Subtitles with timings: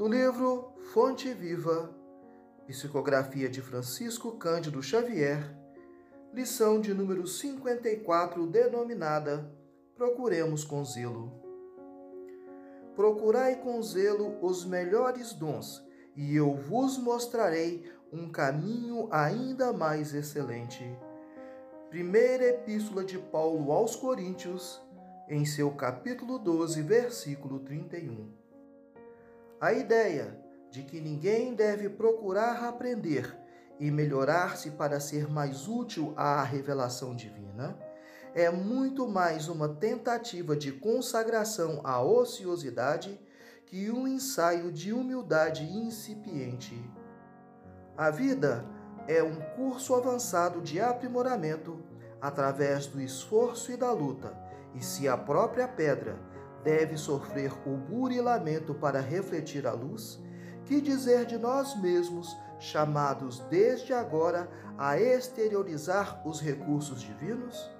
[0.00, 1.94] do livro Fonte Viva,
[2.66, 5.54] psicografia de Francisco Cândido Xavier,
[6.32, 9.54] lição de número 54, denominada
[9.94, 11.30] Procuremos com zelo.
[12.96, 15.86] Procurai com zelo os melhores dons,
[16.16, 20.82] e eu vos mostrarei um caminho ainda mais excelente.
[21.90, 24.80] Primeira Epístola de Paulo aos Coríntios,
[25.28, 28.49] em seu capítulo 12, versículo 31.
[29.60, 30.40] A ideia
[30.70, 33.36] de que ninguém deve procurar aprender
[33.78, 37.78] e melhorar-se para ser mais útil à revelação divina
[38.34, 43.20] é muito mais uma tentativa de consagração à ociosidade
[43.66, 46.82] que um ensaio de humildade incipiente.
[47.98, 48.64] A vida
[49.06, 51.84] é um curso avançado de aprimoramento
[52.18, 54.34] através do esforço e da luta
[54.74, 56.18] e se a própria pedra
[56.62, 60.20] deve sofrer o burilamento para refletir a luz,
[60.64, 67.70] que dizer de nós mesmos, chamados desde agora a exteriorizar os recursos divinos?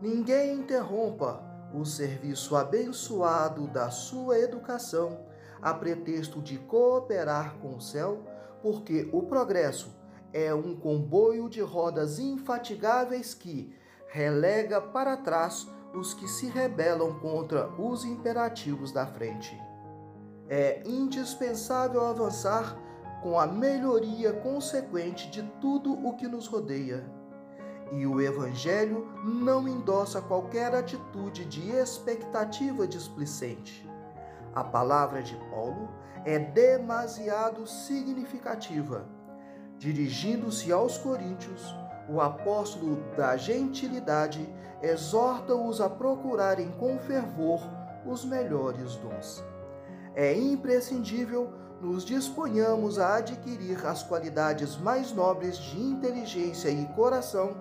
[0.00, 1.42] Ninguém interrompa
[1.74, 5.26] o serviço abençoado da sua educação
[5.62, 8.24] a pretexto de cooperar com o céu,
[8.60, 9.96] porque o progresso
[10.32, 13.74] é um comboio de rodas infatigáveis que,
[14.08, 19.60] relega para trás os que se rebelam contra os imperativos da frente.
[20.48, 22.76] É indispensável avançar
[23.22, 27.04] com a melhoria consequente de tudo o que nos rodeia.
[27.92, 33.88] E o Evangelho não endossa qualquer atitude de expectativa displicente.
[34.54, 35.88] A palavra de Paulo
[36.24, 39.06] é demasiado significativa.
[39.78, 41.74] Dirigindo-se aos coríntios,
[42.08, 44.48] o apóstolo da gentilidade
[44.82, 47.60] exorta-os a procurarem com fervor
[48.04, 49.44] os melhores dons.
[50.14, 57.60] É imprescindível nos disponhamos a adquirir as qualidades mais nobres de inteligência e coração,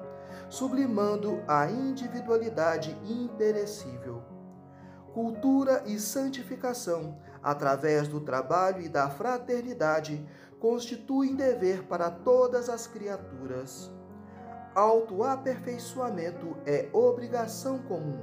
[0.49, 4.21] sublimando a individualidade imperecível.
[5.13, 10.23] Cultura e santificação, através do trabalho e da fraternidade,
[10.59, 13.91] constituem dever para todas as criaturas
[14.75, 18.21] autoaperfeiçoamento é obrigação comum.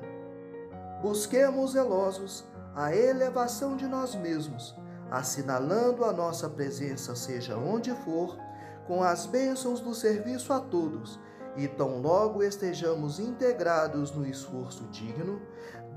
[1.03, 2.45] Busquemos zelosos
[2.75, 4.75] a elevação de nós mesmos,
[5.11, 8.39] assinalando a nossa presença, seja onde for,
[8.87, 11.19] com as bênçãos do serviço a todos,
[11.57, 15.43] e tão logo estejamos integrados no esforço digno,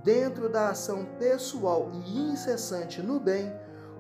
[0.03, 3.53] dentro da ação pessoal e incessante no bem,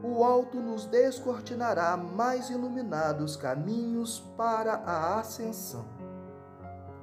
[0.03, 6.00] o alto nos descortinará mais iluminados caminhos para a ascensão.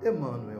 [0.05, 0.58] Emmanuel.